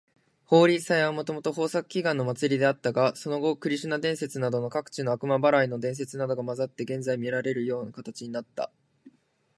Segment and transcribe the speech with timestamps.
[0.45, 8.71] ホーリー祭はもともと豊作祈願の祭りであったが、その後クリシュナ伝説などの各地の悪魔払いの伝説などが混ざって、現在みられる形になった。